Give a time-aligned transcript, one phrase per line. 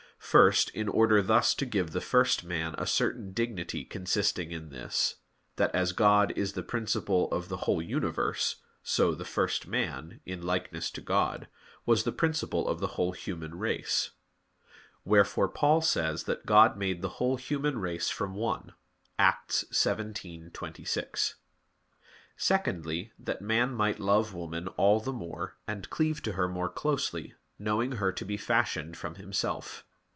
[0.23, 5.15] First, in order thus to give the first man a certain dignity consisting in this,
[5.57, 10.41] that as God is the principle of the whole universe, so the first man, in
[10.41, 11.49] likeness to God,
[11.85, 14.11] was the principle of the whole human race.
[15.03, 18.73] Wherefore Paul says that "God made the whole human race from one"
[19.19, 21.33] (Acts 17:26).
[22.37, 27.33] Secondly, that man might love woman all the more, and cleave to her more closely,
[27.59, 29.83] knowing her to be fashioned from himself.